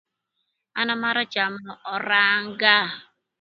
[0.79, 2.77] An amarö camö öranga